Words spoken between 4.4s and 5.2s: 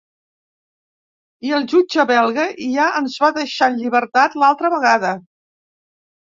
l’altra vegada.